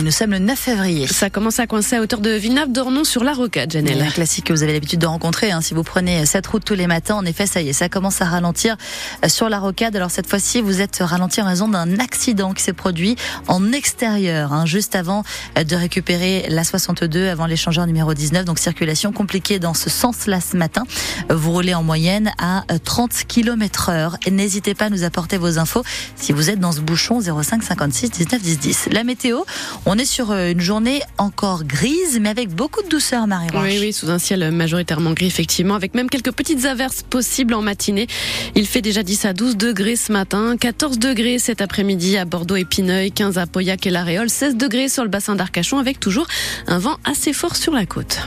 Nous 0.00 0.10
sommes 0.10 0.30
le 0.30 0.38
9 0.38 0.58
février. 0.58 1.06
Ça 1.06 1.28
commence 1.28 1.60
à 1.60 1.66
coincer 1.66 1.96
à 1.96 2.00
hauteur 2.00 2.20
de 2.20 2.30
Villeneuve-d'Ornon 2.30 3.04
sur 3.04 3.24
la 3.24 3.34
rocade, 3.34 3.72
Janelle. 3.72 4.00
Un 4.00 4.10
classique 4.10 4.46
que 4.46 4.52
vous 4.54 4.62
avez 4.62 4.72
l'habitude 4.72 5.00
de 5.00 5.06
rencontrer. 5.06 5.50
Hein. 5.50 5.60
Si 5.60 5.74
vous 5.74 5.82
prenez 5.82 6.24
cette 6.24 6.46
route 6.46 6.64
tous 6.64 6.74
les 6.74 6.86
matins, 6.86 7.16
en 7.16 7.26
effet, 7.26 7.46
ça 7.46 7.60
y 7.60 7.68
est, 7.68 7.72
ça 7.74 7.90
commence 7.90 8.22
à 8.22 8.24
ralentir 8.24 8.76
euh, 9.22 9.28
sur 9.28 9.50
la 9.50 9.58
rocade. 9.58 9.94
Alors 9.94 10.10
cette 10.10 10.28
fois-ci, 10.28 10.62
vous 10.62 10.80
êtes 10.80 10.98
ralenti 11.02 11.42
en 11.42 11.46
raison 11.46 11.68
d'un 11.68 11.98
accident 11.98 12.54
qui 12.54 12.62
s'est 12.62 12.72
produit 12.72 13.16
en 13.48 13.72
extérieur, 13.72 14.54
hein, 14.54 14.64
juste 14.64 14.96
avant 14.96 15.24
euh, 15.58 15.64
de 15.64 15.76
récupérer 15.76 16.46
la 16.48 16.64
62 16.64 17.28
avant 17.28 17.46
l'échangeur 17.46 17.86
numéro 17.86 18.14
19. 18.14 18.46
Donc 18.46 18.58
circulation 18.58 19.12
compliquée 19.12 19.58
dans 19.58 19.74
ce 19.74 19.90
sens-là 19.90 20.40
ce 20.40 20.56
matin. 20.56 20.84
Vous 21.28 21.52
roulez 21.52 21.74
en 21.74 21.82
moyenne 21.82 22.32
à 22.38 22.64
30 22.84 23.24
km 23.28 23.90
heure. 23.90 24.16
N'hésitez 24.30 24.74
pas 24.74 24.86
à 24.86 24.90
nous 24.90 25.04
apporter 25.04 25.36
vos 25.36 25.58
infos 25.58 25.82
si 26.16 26.32
vous 26.32 26.48
êtes 26.48 26.60
dans 26.60 26.72
ce 26.72 26.80
bouchon 26.80 27.20
05 27.20 27.62
56 27.62 28.10
19 28.10 28.40
10 28.40 28.58
10. 28.58 28.88
La 28.92 29.04
météo, 29.04 29.42
on 29.86 29.98
est 29.98 30.04
sur 30.04 30.30
euh, 30.30 30.50
une 30.50 30.60
journée 30.60 31.02
encore 31.18 31.64
grise, 31.64 32.18
mais 32.20 32.28
avec 32.28 32.50
beaucoup 32.50 32.82
de 32.82 32.88
douceur, 32.88 33.26
marie 33.26 33.48
Oui, 33.54 33.78
oui, 33.80 33.92
sous 33.92 34.10
un 34.10 34.18
ciel 34.18 34.50
majoritairement 34.52 35.12
gris, 35.12 35.26
effectivement, 35.26 35.74
avec 35.74 35.94
même 35.94 36.08
quelques 36.08 36.32
petites 36.32 36.64
averses 36.64 37.02
possibles 37.02 37.54
en 37.54 37.62
matinée. 37.62 38.06
Il 38.54 38.66
fait 38.66 38.82
déjà 38.82 39.02
10 39.02 39.24
à 39.24 39.32
12 39.32 39.56
degrés 39.56 39.96
ce 39.96 40.12
matin, 40.12 40.56
14 40.58 40.98
degrés 40.98 41.38
cet 41.38 41.60
après-midi 41.60 42.16
à 42.16 42.24
Bordeaux 42.24 42.56
et 42.56 42.64
Pineuil, 42.64 43.10
15 43.10 43.38
à 43.38 43.46
Pauillac 43.46 43.86
et 43.86 43.90
La 43.90 44.04
Réole, 44.04 44.30
16 44.30 44.56
degrés 44.56 44.88
sur 44.88 45.02
le 45.02 45.10
bassin 45.10 45.34
d'Arcachon, 45.34 45.78
avec 45.78 45.98
toujours 45.98 46.26
un 46.66 46.78
vent 46.78 46.96
assez 47.04 47.32
fort 47.32 47.56
sur 47.56 47.72
la 47.72 47.86
côte. 47.86 48.18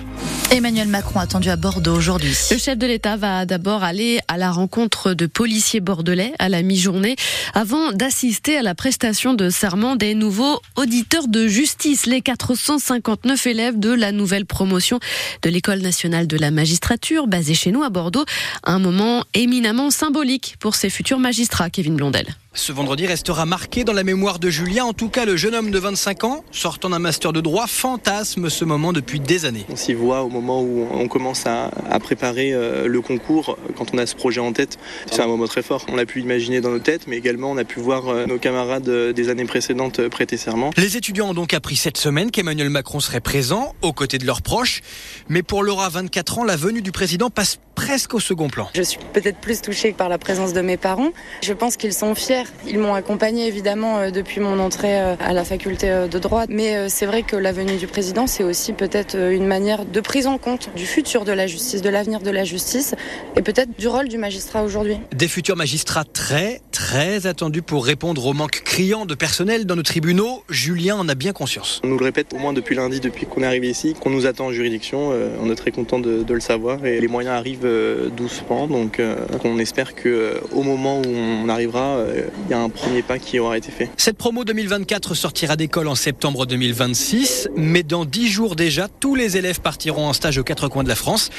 Emmanuel 0.52 0.88
Macron 0.88 1.20
attendu 1.20 1.49
à 1.49 1.55
Bordeaux 1.55 1.95
aujourd'hui. 1.95 2.35
Le 2.52 2.58
chef 2.58 2.77
de 2.77 2.86
l'État 2.86 3.17
va 3.17 3.45
d'abord 3.45 3.84
aller 3.84 4.20
à 4.27 4.38
la 4.38 4.52
rencontre 4.52 5.13
de 5.13 5.26
policiers 5.26 5.80
bordelais 5.80 6.34
à 6.40 6.49
la 6.49 6.62
mi-journée 6.62 7.16
avant 7.53 7.91
d'assister 7.91 8.58
à 8.58 8.62
la 8.62 8.76
prestation 8.76 9.34
de 9.34 9.50
serment 9.50 9.95
des 9.95 10.13
nouveaux 10.13 10.62
auditeurs 10.76 11.27
de 11.27 11.48
justice, 11.48 12.05
les 12.05 12.22
459 12.22 13.48
élèves 13.48 13.80
de 13.80 13.91
la 13.91 14.12
nouvelle 14.12 14.45
promotion 14.45 15.00
de 15.41 15.50
l'École 15.50 15.81
nationale 15.81 16.28
de 16.28 16.38
la 16.38 16.52
magistrature 16.52 17.27
basée 17.27 17.55
chez 17.55 17.72
nous 17.72 17.83
à 17.83 17.89
Bordeaux. 17.89 18.25
Un 18.64 18.80
moment 18.80 19.25
éminemment 19.33 19.89
symbolique 19.89 20.55
pour 20.59 20.75
ces 20.75 20.89
futurs 20.89 21.20
magistrats, 21.20 21.70
Kevin 21.70 21.95
Blondel. 21.95 22.27
Ce 22.58 22.72
vendredi 22.72 23.06
restera 23.06 23.45
marqué 23.45 23.84
dans 23.84 23.92
la 23.92 24.06
mémoire 24.06 24.39
de 24.39 24.50
Julien. 24.50 24.86
En 24.86 24.94
tout 24.94 25.09
cas, 25.09 25.25
le 25.25 25.36
jeune 25.36 25.53
homme 25.53 25.72
de 25.72 25.78
25 25.78 26.23
ans, 26.23 26.45
sortant 26.53 26.89
d'un 26.89 27.00
master 27.00 27.34
de 27.34 27.42
droit, 27.42 27.67
fantasme 27.67 28.50
ce 28.50 28.64
moment 28.64 28.94
depuis 28.94 29.20
des 29.20 29.44
années. 29.44 29.66
On 29.70 29.75
s'y 29.75 29.94
voit 29.94 30.23
au 30.23 30.30
moment 30.30 30.61
où 30.61 30.88
on 30.89 31.09
commence 31.09 31.45
à, 31.48 31.70
préparer 32.00 32.53
euh, 32.53 32.88
le 32.88 33.02
concours, 33.02 33.58
quand 33.76 33.94
on 33.94 33.98
a 33.98 34.06
ce 34.06 34.16
projet 34.16 34.39
en 34.39 34.53
tête. 34.53 34.78
C'est 35.11 35.22
un 35.22 35.28
moment 35.28 35.48
très 35.48 35.64
fort. 35.64 35.86
On 35.89 35.98
l'a 35.98 36.06
pu 36.06 36.22
imaginer 36.22 36.61
dans 36.61 36.70
nos 36.70 36.80
têtes, 36.80 37.08
mais 37.08 37.17
également 37.17 37.52
on 37.52 37.58
a 37.58 37.66
pu 37.66 37.81
voir 37.81 38.08
euh, 38.08 38.26
nos 38.26 38.38
camarades 38.38 38.88
euh, 38.88 39.11
des 39.11 39.28
années 39.28 39.44
précédentes 39.44 40.08
prêter 40.08 40.38
serment. 40.38 40.70
Les 40.78 40.95
étudiants 40.95 41.31
ont 41.31 41.33
donc 41.33 41.53
appris 41.53 41.76
cette 41.76 41.98
semaine 41.98 42.31
qu'Emmanuel 42.31 42.70
Macron 42.70 43.02
serait 43.02 43.20
présent 43.20 43.76
aux 43.81 43.92
côtés 43.92 44.17
de 44.17 44.26
leurs 44.26 44.42
proches. 44.42 44.80
Mais 45.28 45.44
pour 45.44 45.61
Laura, 45.61 45.89
24 45.89 46.39
ans, 46.39 46.44
la 46.45 46.56
venue 46.56 46.81
du 46.81 46.94
président 46.94 47.30
passe 47.30 47.59
presque 47.86 48.16
au 48.16 48.19
second 48.19 48.47
plan. 48.47 48.67
Je 48.73 48.81
suis 48.81 48.97
peut-être 49.14 49.38
plus 49.38 49.61
touchée 49.61 49.94
par 49.94 50.09
la 50.09 50.17
présence 50.17 50.53
de 50.53 50.61
mes 50.61 50.75
parents. 50.75 51.11
Je 51.44 51.53
pense 51.53 51.78
qu'ils 51.78 51.94
sont 51.94 52.16
fiers. 52.16 52.45
Ils 52.67 52.80
m'ont 52.80 52.95
accompagnée 52.95 53.45
évidemment 53.45 54.00
euh, 54.00 54.09
depuis 54.09 54.42
mon 54.42 54.58
entrée 54.58 55.00
euh, 55.00 55.16
à 55.19 55.33
la 55.33 55.44
faculté 55.44 55.92
euh, 55.92 56.08
de 56.08 56.17
droit. 56.17 56.45
Mais 56.50 56.89
c'est 56.89 57.05
vrai 57.05 57.22
que 57.22 57.36
la 57.36 57.52
venue 57.52 57.77
du 57.77 57.86
président, 57.86 58.25
c'est 58.25 58.44
aussi 58.44 58.73
peut-être 58.73 59.16
une 59.16 59.45
manière 59.45 59.86
de 59.86 60.00
prise 60.02 60.25
en 60.25 60.39
compte 60.39 60.72
du 60.75 60.88
futur 60.88 61.25
de 61.25 61.31
la 61.31 61.45
justice, 61.45 61.83
de 61.83 61.89
l'avenir 61.89 62.22
de 62.22 62.31
la 62.31 62.44
justice 62.44 62.95
et 63.38 63.44
peut-être 63.44 63.77
du 63.77 63.88
rôle 63.88 64.08
du 64.08 64.17
magistrat 64.17 64.64
aujourd'hui. 64.64 64.97
Des 65.16 65.27
futurs 65.27 65.55
magistrats 65.55 66.05
très, 66.05 66.61
très 66.72 67.27
attendus 67.27 67.61
pour 67.61 67.86
répondre 67.86 68.25
au 68.25 68.33
manque 68.33 68.64
criant 68.66 69.05
de 69.05 69.14
personnel 69.14 69.66
dans 69.66 69.75
nos 69.75 69.83
tribunaux. 69.83 70.44
Julien 70.49 70.95
en 70.95 71.08
a 71.08 71.14
bien 71.14 71.33
conscience. 71.33 71.81
On 71.83 71.89
nous 71.89 71.99
le 71.99 72.05
répète 72.05 72.33
au 72.33 72.39
moins 72.39 72.53
depuis 72.53 72.73
lundi, 72.73 72.99
depuis 72.99 73.27
qu'on 73.27 73.44
est 73.44 73.45
arrivé 73.45 73.70
ici, 73.70 73.94
qu'on 73.94 74.09
nous 74.09 74.25
attend 74.25 74.47
en 74.47 74.52
juridiction. 74.52 75.11
On 75.39 75.52
est 75.52 75.55
très 75.55 75.72
content 75.72 75.99
de, 75.99 76.23
de 76.23 76.33
le 76.33 76.39
savoir 76.39 76.83
et 76.83 76.99
les 76.99 77.08
moyens 77.08 77.36
arrivent 77.36 77.75
euh, 77.76 78.09
doucement. 78.09 78.68
Donc 78.68 79.00
euh, 79.00 79.16
on 79.44 79.60
espère 79.60 79.95
que 79.95 80.10
euh, 80.10 80.39
au 80.52 80.64
moment 80.64 80.99
où 80.99 81.08
on 81.08 81.49
arrivera, 81.49 81.99
il 82.45 82.52
y 82.52 82.54
a 82.54 82.60
un 82.60 82.70
premier 82.70 83.02
pas 83.02 83.20
qui 83.20 83.39
aura 83.39 83.58
été 83.58 83.72
fait. 83.72 83.89
Cette 83.98 84.17
promo 84.17 84.44
2024 84.44 85.14
sortira 85.14 85.55
d'école 85.55 85.88
en 85.88 85.95
septembre 85.95 86.45
2026, 86.45 87.49
mais 87.55 87.83
dans 87.83 88.05
dix 88.05 88.27
jours 88.27 88.55
déjà, 88.55 88.88
tous 88.88 89.16
les 89.16 89.38
élèves 89.38 89.61
partiront 89.61 90.08
en 90.08 90.14
stage 90.14 90.38
aux 90.38 90.44
quatre 90.44 90.67
coins 90.67 90.83
de 90.83 90.89
la 90.89 90.95
France 90.95 91.30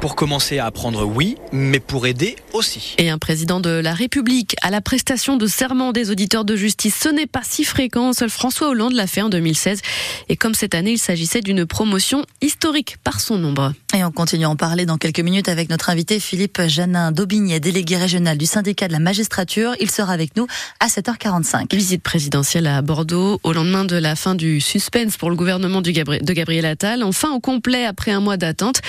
pour 0.00 0.16
commencer 0.16 0.58
à 0.58 0.66
apprendre, 0.66 1.06
oui, 1.06 1.36
mais 1.52 1.80
pour 1.80 2.06
aider 2.06 2.36
aussi. 2.52 2.94
Et 2.98 3.10
un 3.10 3.18
président 3.18 3.60
de 3.60 3.70
la 3.70 3.94
République 3.94 4.56
à 4.62 4.70
la 4.70 4.80
prestation 4.80 5.36
de 5.36 5.46
serment 5.46 5.92
des 5.92 6.10
auditeurs 6.10 6.44
de 6.44 6.56
justice, 6.56 6.96
ce 7.02 7.08
n'est 7.08 7.26
pas 7.26 7.42
si 7.44 7.64
fréquent. 7.64 8.12
Seul 8.12 8.30
François 8.30 8.68
Hollande 8.68 8.92
l'a 8.92 9.06
fait 9.06 9.22
en 9.22 9.28
2016. 9.28 9.80
Et 10.28 10.36
comme 10.36 10.54
cette 10.54 10.74
année, 10.74 10.92
il 10.92 10.98
s'agissait 10.98 11.40
d'une 11.40 11.66
promotion 11.66 12.24
historique 12.40 12.96
par 13.04 13.20
son 13.20 13.38
nombre. 13.38 13.72
Et 13.94 14.02
on 14.04 14.10
continue 14.10 14.44
à 14.44 14.50
en 14.50 14.56
parler 14.56 14.86
dans 14.86 14.98
quelques 14.98 15.20
minutes 15.20 15.48
avec 15.48 15.70
notre 15.70 15.83
invité 15.90 16.20
Philippe 16.20 16.60
Janin 16.66 17.12
d'Aubigné, 17.12 17.60
délégué 17.60 17.96
régional 17.96 18.38
du 18.38 18.46
syndicat 18.46 18.88
de 18.88 18.92
la 18.92 18.98
magistrature. 18.98 19.74
Il 19.80 19.90
sera 19.90 20.12
avec 20.12 20.36
nous 20.36 20.46
à 20.80 20.86
7h45. 20.86 21.74
Visite 21.74 22.02
présidentielle 22.02 22.66
à 22.66 22.80
Bordeaux 22.82 23.40
au 23.42 23.52
lendemain 23.52 23.84
de 23.84 23.96
la 23.96 24.16
fin 24.16 24.34
du 24.34 24.60
suspense 24.60 25.16
pour 25.16 25.30
le 25.30 25.36
gouvernement 25.36 25.82
de 25.82 25.90
Gabriel 25.90 26.64
Attal. 26.66 27.02
Enfin 27.02 27.30
au 27.32 27.40
complet 27.40 27.84
après 27.84 28.10
un 28.10 28.20
mois 28.20 28.36
d'attente. 28.36 28.80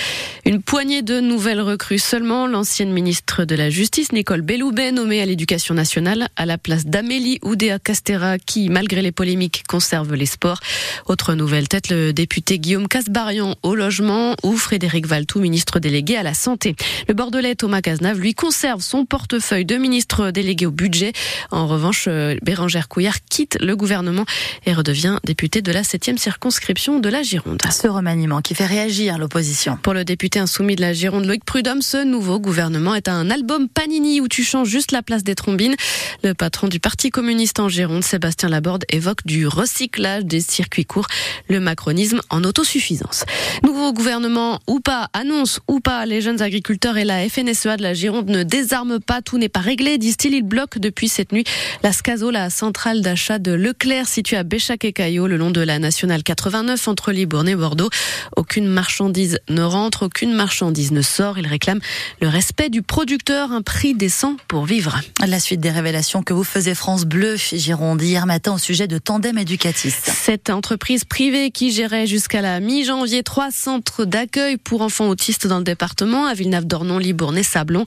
Une 0.45 0.61
poignée 0.61 1.01
de 1.01 1.19
nouvelles 1.19 1.61
recrues 1.61 1.99
seulement. 1.99 2.47
L'ancienne 2.47 2.91
ministre 2.91 3.45
de 3.45 3.55
la 3.55 3.69
Justice, 3.69 4.11
Nicole 4.11 4.41
Belloubet, 4.41 4.91
nommée 4.91 5.21
à 5.21 5.25
l'éducation 5.25 5.73
nationale 5.73 6.27
à 6.35 6.45
la 6.45 6.57
place 6.57 6.85
d'Amélie 6.85 7.39
Oudéa 7.41 7.79
Castera, 7.79 8.37
qui, 8.37 8.69
malgré 8.69 9.01
les 9.01 9.11
polémiques, 9.11 9.63
conserve 9.67 10.13
les 10.13 10.25
sports. 10.25 10.59
Autre 11.07 11.33
nouvelle 11.33 11.67
tête, 11.67 11.89
le 11.89 12.13
député 12.13 12.59
Guillaume 12.59 12.87
Casbarian 12.87 13.55
au 13.63 13.75
logement 13.75 14.35
ou 14.43 14.55
Frédéric 14.57 15.07
Valtou, 15.07 15.39
ministre 15.39 15.79
délégué 15.79 16.17
à 16.17 16.23
la 16.23 16.33
santé. 16.33 16.75
Le 17.07 17.13
Bordelais 17.13 17.55
Thomas 17.55 17.81
Cazenave, 17.81 18.19
lui, 18.19 18.33
conserve 18.33 18.81
son 18.81 19.05
portefeuille 19.05 19.65
de 19.65 19.75
ministre 19.77 20.31
délégué 20.31 20.65
au 20.65 20.71
budget. 20.71 21.13
En 21.51 21.67
revanche, 21.67 22.05
euh, 22.07 22.35
Bérangère 22.43 22.87
Couillard 22.87 23.23
quitte 23.29 23.57
le 23.61 23.75
gouvernement 23.75 24.25
et 24.65 24.73
redevient 24.73 25.17
député 25.23 25.61
de 25.61 25.71
la 25.71 25.81
7e 25.81 26.17
circonscription 26.17 26.99
de 26.99 27.09
la 27.09 27.23
Gironde. 27.23 27.61
Ce 27.71 27.87
remaniement 27.87 28.41
qui 28.41 28.55
fait 28.55 28.65
réagir 28.65 29.17
l'opposition. 29.17 29.77
Pour 29.81 29.93
le 29.93 30.05
député 30.05 30.39
insoumis 30.39 30.75
de 30.75 30.81
la 30.81 30.93
Gironde, 30.93 31.25
Loïc 31.25 31.43
Prudhomme, 31.43 31.81
ce 31.81 32.03
nouveau 32.03 32.39
gouvernement 32.39 32.95
est 32.95 33.07
un 33.07 33.29
album 33.29 33.67
Panini 33.69 34.21
où 34.21 34.27
tu 34.27 34.43
changes 34.43 34.69
juste 34.69 34.91
la 34.91 35.01
place 35.01 35.23
des 35.23 35.35
trombines. 35.35 35.75
Le 36.23 36.33
patron 36.33 36.67
du 36.67 36.79
Parti 36.79 37.09
communiste 37.09 37.59
en 37.59 37.69
Gironde, 37.69 38.03
Sébastien 38.03 38.49
Laborde, 38.49 38.85
évoque 38.89 39.25
du 39.25 39.47
recyclage 39.47 40.25
des 40.25 40.41
circuits 40.41 40.85
courts, 40.85 41.07
le 41.49 41.59
macronisme 41.59 42.21
en 42.29 42.43
autosuffisance. 42.43 43.25
Nouveau 43.63 43.93
gouvernement 43.93 44.59
ou 44.67 44.79
pas, 44.79 45.09
annonce 45.13 45.59
ou 45.67 45.79
pas, 45.79 46.05
les 46.05 46.21
jeunes 46.21 46.41
agriculteurs 46.41 46.74
et 46.97 47.03
la 47.03 47.27
FNSEA 47.27 47.77
de 47.77 47.83
la 47.83 47.93
Gironde 47.93 48.29
ne 48.29 48.43
désarment 48.43 48.99
pas, 48.99 49.21
tout 49.21 49.37
n'est 49.37 49.49
pas 49.49 49.59
réglé, 49.59 49.97
disent-ils. 49.97 50.33
Ils 50.33 50.43
bloquent 50.43 50.79
depuis 50.79 51.07
cette 51.07 51.31
nuit 51.31 51.43
la 51.83 51.93
SCASO, 51.93 52.29
la 52.31 52.49
centrale 52.49 53.01
d'achat 53.01 53.39
de 53.39 53.51
Leclerc, 53.51 54.07
située 54.07 54.37
à 54.37 54.43
Béchac 54.43 54.85
et 54.85 54.93
Caillot, 54.93 55.27
le 55.27 55.37
long 55.37 55.51
de 55.51 55.61
la 55.61 55.79
nationale 55.79 56.21
89 56.21 56.87
entre 56.87 57.11
Libourne 57.11 57.47
et 57.47 57.55
Bordeaux. 57.55 57.89
Aucune 58.35 58.67
marchandise 58.67 59.39
ne 59.49 59.63
rentre, 59.63 60.03
aucune 60.03 60.33
marchandise 60.33 60.91
ne 60.91 61.01
sort. 61.01 61.39
Ils 61.39 61.47
réclament 61.47 61.79
le 62.21 62.27
respect 62.27 62.69
du 62.69 62.81
producteur, 62.81 63.51
un 63.51 63.61
prix 63.61 63.95
décent 63.95 64.35
pour 64.47 64.65
vivre. 64.65 64.99
La 65.25 65.39
suite 65.39 65.61
des 65.61 65.71
révélations 65.71 66.23
que 66.23 66.33
vous 66.33 66.43
faisait 66.43 66.75
France 66.75 67.05
Bleu 67.05 67.35
Gironde 67.35 68.01
hier 68.01 68.25
matin 68.27 68.53
au 68.53 68.57
sujet 68.57 68.87
de 68.87 68.97
Tandem 68.97 69.37
Éducatif. 69.37 70.01
Cette 70.03 70.49
entreprise 70.49 71.05
privée 71.05 71.51
qui 71.51 71.71
gérait 71.71 72.05
jusqu'à 72.05 72.41
la 72.41 72.59
mi-janvier 72.59 73.23
trois 73.23 73.49
centres 73.51 74.05
d'accueil 74.05 74.57
pour 74.57 74.81
enfants 74.81 75.07
autistes 75.07 75.47
dans 75.47 75.57
le 75.57 75.63
département 75.63 76.25
à 76.25 76.33
Villeneuve-d'Ornon, 76.65 76.97
Libourne 76.97 77.37
et 77.37 77.43
Sablon. 77.43 77.85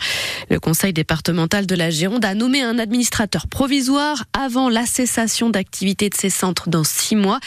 Le 0.51 0.61
conseil 0.61 0.93
départemental 0.93 1.67
de 1.67 1.75
la 1.75 1.91
Gironde 1.91 2.25
a 2.25 2.35
nommé 2.35 2.63
un 2.63 2.79
administrateur 2.79 3.47
provisoire 3.47 4.25
avant 4.33 4.69
la 4.69 4.87
cessation 4.87 5.51
d'activité 5.51 6.09
de 6.09 6.15
ces 6.15 6.31
centres 6.31 6.69
dans 6.69 6.85
six 6.85 7.17
mois. 7.17 7.41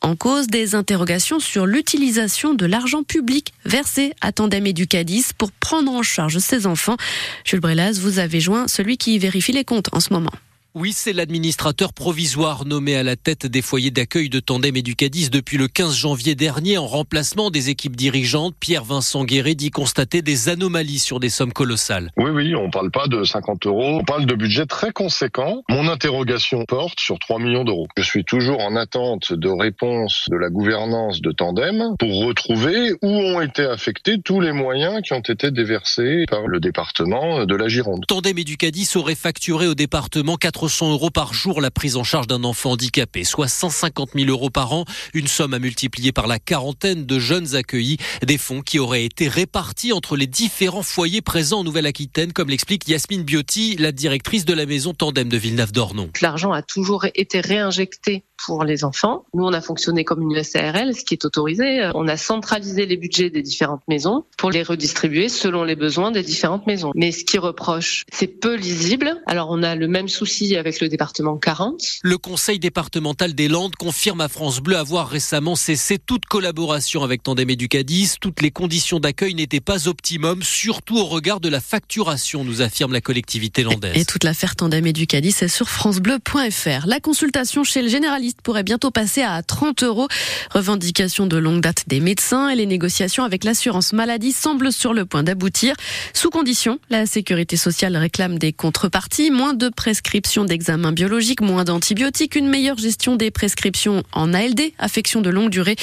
En 0.00 0.16
cause 0.16 0.46
des 0.46 0.74
interrogations 0.74 1.40
sur 1.40 1.66
l'utilisation 1.66 2.54
de 2.54 2.66
l'argent 2.66 3.02
public 3.02 3.52
versé 3.64 4.14
à 4.20 4.32
Tandem 4.32 4.66
Educadis 4.66 5.26
pour 5.36 5.52
prendre 5.52 5.92
en 5.92 6.02
charge 6.02 6.38
ces 6.38 6.66
enfants. 6.66 6.96
Jules 7.44 7.60
Brelas, 7.60 7.98
vous 8.00 8.18
avez 8.18 8.40
joint 8.40 8.66
celui 8.68 8.96
qui 8.96 9.18
vérifie 9.18 9.52
les 9.52 9.64
comptes 9.64 9.88
en 9.92 10.00
ce 10.00 10.12
moment. 10.12 10.32
Oui, 10.80 10.92
c'est 10.94 11.12
l'administrateur 11.12 11.92
provisoire 11.92 12.64
nommé 12.64 12.94
à 12.94 13.02
la 13.02 13.16
tête 13.16 13.46
des 13.46 13.62
foyers 13.62 13.90
d'accueil 13.90 14.28
de 14.28 14.38
Tandem 14.38 14.76
Educadis 14.76 15.28
depuis 15.28 15.56
le 15.56 15.66
15 15.66 15.92
janvier 15.92 16.36
dernier 16.36 16.78
en 16.78 16.86
remplacement 16.86 17.50
des 17.50 17.68
équipes 17.68 17.96
dirigeantes. 17.96 18.54
Pierre-Vincent 18.60 19.24
Guéret 19.24 19.56
dit 19.56 19.72
constater 19.72 20.22
des 20.22 20.48
anomalies 20.48 21.00
sur 21.00 21.18
des 21.18 21.30
sommes 21.30 21.52
colossales. 21.52 22.12
Oui, 22.16 22.30
oui, 22.30 22.54
on 22.54 22.70
parle 22.70 22.92
pas 22.92 23.08
de 23.08 23.24
50 23.24 23.66
euros, 23.66 23.98
on 23.98 24.04
parle 24.04 24.24
de 24.24 24.36
budget 24.36 24.66
très 24.66 24.92
conséquent. 24.92 25.64
Mon 25.68 25.88
interrogation 25.88 26.64
porte 26.64 27.00
sur 27.00 27.18
3 27.18 27.40
millions 27.40 27.64
d'euros. 27.64 27.88
Je 27.96 28.04
suis 28.04 28.24
toujours 28.24 28.60
en 28.60 28.76
attente 28.76 29.32
de 29.32 29.48
réponse 29.48 30.26
de 30.30 30.36
la 30.36 30.48
gouvernance 30.48 31.20
de 31.20 31.32
Tandem 31.32 31.96
pour 31.98 32.24
retrouver 32.24 32.92
où 33.02 33.08
ont 33.08 33.40
été 33.40 33.64
affectés 33.64 34.20
tous 34.24 34.40
les 34.40 34.52
moyens 34.52 35.02
qui 35.02 35.12
ont 35.12 35.22
été 35.28 35.50
déversés 35.50 36.24
par 36.30 36.46
le 36.46 36.60
département 36.60 37.46
de 37.46 37.56
la 37.56 37.66
Gironde. 37.66 38.04
Tandem 38.06 38.38
Educadis 38.38 38.92
aurait 38.94 39.16
facturé 39.16 39.66
au 39.66 39.74
département 39.74 40.36
4 40.36 40.67
400 40.68 40.92
euros 40.92 41.08
par 41.08 41.32
jour 41.32 41.62
la 41.62 41.70
prise 41.70 41.96
en 41.96 42.04
charge 42.04 42.26
d'un 42.26 42.44
enfant 42.44 42.72
handicapé, 42.72 43.24
soit 43.24 43.48
150 43.48 44.10
000 44.14 44.28
euros 44.28 44.50
par 44.50 44.74
an, 44.74 44.84
une 45.14 45.26
somme 45.26 45.54
à 45.54 45.58
multiplier 45.58 46.12
par 46.12 46.26
la 46.26 46.38
quarantaine 46.38 47.06
de 47.06 47.18
jeunes 47.18 47.54
accueillis, 47.54 47.96
des 48.22 48.36
fonds 48.36 48.60
qui 48.60 48.78
auraient 48.78 49.06
été 49.06 49.28
répartis 49.28 49.94
entre 49.94 50.14
les 50.14 50.26
différents 50.26 50.82
foyers 50.82 51.22
présents 51.22 51.60
en 51.60 51.64
Nouvelle-Aquitaine, 51.64 52.34
comme 52.34 52.50
l'explique 52.50 52.86
Yasmine 52.86 53.22
Biotti, 53.22 53.76
la 53.76 53.92
directrice 53.92 54.44
de 54.44 54.52
la 54.52 54.66
maison 54.66 54.92
Tandem 54.92 55.30
de 55.30 55.38
Villeneuve-d'Ornon. 55.38 56.10
L'argent 56.20 56.52
a 56.52 56.60
toujours 56.60 57.06
été 57.14 57.40
réinjecté 57.40 58.24
pour 58.46 58.64
les 58.64 58.84
enfants. 58.84 59.24
Nous, 59.34 59.44
on 59.44 59.52
a 59.52 59.60
fonctionné 59.60 60.04
comme 60.04 60.22
une 60.22 60.42
SARL, 60.42 60.94
ce 60.94 61.04
qui 61.04 61.14
est 61.14 61.24
autorisé. 61.24 61.90
On 61.94 62.06
a 62.08 62.16
centralisé 62.16 62.86
les 62.86 62.96
budgets 62.96 63.30
des 63.30 63.42
différentes 63.42 63.82
maisons 63.88 64.24
pour 64.36 64.50
les 64.50 64.62
redistribuer 64.62 65.28
selon 65.28 65.64
les 65.64 65.76
besoins 65.76 66.10
des 66.10 66.22
différentes 66.22 66.66
maisons. 66.66 66.92
Mais 66.94 67.10
ce 67.10 67.24
qui 67.24 67.38
reproche, 67.38 68.04
c'est 68.12 68.28
peu 68.28 68.54
lisible. 68.54 69.20
Alors, 69.26 69.48
on 69.50 69.62
a 69.62 69.74
le 69.74 69.88
même 69.88 70.08
souci 70.08 70.56
avec 70.58 70.80
le 70.80 70.88
département 70.88 71.36
40. 71.36 71.80
Le 72.02 72.18
conseil 72.18 72.58
départemental 72.58 73.34
des 73.34 73.48
Landes 73.48 73.76
confirme 73.76 74.20
à 74.20 74.28
France 74.28 74.60
Bleu 74.60 74.76
avoir 74.76 75.08
récemment 75.08 75.56
cessé 75.56 75.98
toute 75.98 76.26
collaboration 76.26 77.02
avec 77.02 77.22
Tandem 77.22 77.50
Educadis. 77.50 78.14
Toutes 78.20 78.42
les 78.42 78.50
conditions 78.50 79.00
d'accueil 79.00 79.34
n'étaient 79.34 79.60
pas 79.60 79.88
optimum, 79.88 80.42
surtout 80.42 80.98
au 80.98 81.04
regard 81.04 81.40
de 81.40 81.48
la 81.48 81.60
facturation, 81.60 82.44
nous 82.44 82.62
affirme 82.62 82.92
la 82.92 83.00
collectivité 83.00 83.62
landaise. 83.62 83.96
Et 83.96 84.04
toute 84.04 84.24
l'affaire 84.24 84.56
Tandem 84.56 84.86
Educadis 84.86 85.34
est 85.40 85.48
sur 85.48 85.68
francebleu.fr. 85.68 86.86
La 86.86 87.00
consultation 87.00 87.64
chez 87.64 87.82
le 87.82 87.88
généraliste 87.88 88.40
pourrait 88.42 88.62
bientôt 88.62 88.90
passer 88.90 89.22
à 89.22 89.42
30 89.42 89.82
euros. 89.82 90.08
Revendication 90.50 91.26
de 91.26 91.36
longue 91.36 91.60
date 91.60 91.84
des 91.86 92.00
médecins 92.00 92.48
et 92.48 92.56
les 92.56 92.66
négociations 92.66 93.24
avec 93.24 93.44
l'assurance 93.44 93.92
maladie 93.92 94.32
semblent 94.32 94.72
sur 94.72 94.94
le 94.94 95.04
point 95.04 95.22
d'aboutir. 95.22 95.74
Sous 96.14 96.30
condition, 96.30 96.78
la 96.90 97.06
sécurité 97.06 97.56
sociale 97.56 97.96
réclame 97.96 98.38
des 98.38 98.52
contreparties, 98.52 99.30
moins 99.30 99.54
de 99.54 99.68
prescriptions 99.68 100.37
d'examens 100.44 100.92
biologiques, 100.92 101.40
moins 101.40 101.64
d'antibiotiques, 101.64 102.36
une 102.36 102.48
meilleure 102.48 102.78
gestion 102.78 103.16
des 103.16 103.30
prescriptions 103.30 104.02
en 104.12 104.34
ALD, 104.34 104.72
affection 104.78 105.20
de 105.20 105.30
longue 105.30 105.50
durée. 105.50 105.76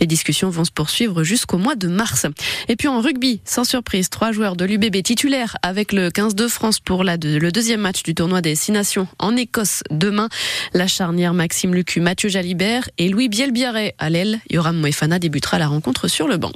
Les 0.00 0.06
discussions 0.06 0.50
vont 0.50 0.64
se 0.64 0.70
poursuivre 0.70 1.24
jusqu'au 1.24 1.58
mois 1.58 1.74
de 1.74 1.88
mars. 1.88 2.26
Et 2.68 2.76
puis 2.76 2.88
en 2.88 3.00
rugby, 3.00 3.40
sans 3.44 3.64
surprise, 3.64 4.10
trois 4.10 4.32
joueurs 4.32 4.56
de 4.56 4.64
l'UBB 4.64 5.02
titulaires 5.02 5.56
avec 5.62 5.92
le 5.92 6.10
15 6.10 6.34
de 6.34 6.48
France 6.48 6.80
pour 6.80 7.04
le 7.04 7.50
deuxième 7.50 7.80
match 7.80 8.02
du 8.02 8.14
tournoi 8.14 8.40
des 8.40 8.54
Six 8.54 8.72
Nations 8.72 9.08
en 9.18 9.36
Écosse 9.36 9.82
demain. 9.90 10.28
La 10.74 10.86
charnière 10.86 11.34
Maxime 11.34 11.74
Lucu, 11.74 12.00
Mathieu 12.00 12.28
Jalibert 12.28 12.88
et 12.98 13.08
Louis 13.08 13.28
Bielbiaré 13.28 13.94
à 13.98 14.10
l'aile. 14.10 14.40
Yoram 14.50 14.76
Moefana 14.76 15.18
débutera 15.18 15.58
la 15.58 15.68
rencontre 15.68 16.08
sur 16.08 16.28
le 16.28 16.36
banc. 16.36 16.52